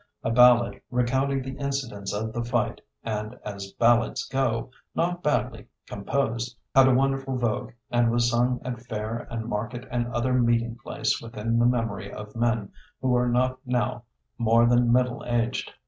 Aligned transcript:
A 0.23 0.31
ballad 0.31 0.81
recounting 0.89 1.43
the 1.43 1.55
incidents 1.59 2.11
of 2.11 2.33
the 2.33 2.43
fight 2.43 2.81
and, 3.03 3.37
as 3.45 3.71
ballads 3.73 4.23
go, 4.27 4.71
not 4.95 5.21
badly 5.21 5.67
composed, 5.85 6.57
had 6.73 6.87
a 6.87 6.93
wonderful 6.95 7.37
vogue, 7.37 7.73
and 7.91 8.09
was 8.09 8.27
sung 8.31 8.59
at 8.65 8.81
fair 8.87 9.27
and 9.29 9.45
market 9.45 9.87
and 9.91 10.07
other 10.07 10.33
meeting 10.33 10.75
place 10.75 11.21
within 11.21 11.59
the 11.59 11.67
memory 11.67 12.11
of 12.11 12.35
men 12.35 12.71
who 12.99 13.15
are 13.15 13.29
not 13.29 13.59
now 13.63 14.01
more 14.39 14.65
than 14.65 14.91
middle 14.91 15.23
aged. 15.23 15.71